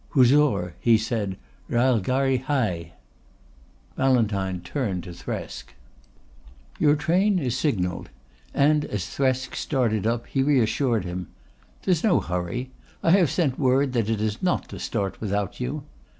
"Huzoor," 0.15 0.73
he 0.79 0.97
said. 0.97 1.37
"Railgharri 1.69 2.41
hai." 2.45 2.93
Ballantyne 3.95 4.59
turned 4.61 5.03
to 5.03 5.11
Thresk. 5.11 5.75
"Your 6.79 6.95
train 6.95 7.37
is 7.37 7.55
signalled," 7.55 8.09
and 8.51 8.83
as 8.85 9.05
Thresk 9.05 9.53
started 9.53 10.07
up 10.07 10.25
he 10.25 10.41
reassured 10.41 11.05
him. 11.05 11.27
"There's 11.83 12.03
no 12.03 12.19
hurry. 12.19 12.71
I 13.03 13.11
have 13.11 13.29
sent 13.29 13.59
word 13.59 13.93
that 13.93 14.09
it 14.09 14.21
is 14.21 14.41
not 14.41 14.67
to 14.69 14.79
start 14.79 15.21
without 15.21 15.59
you." 15.59 15.83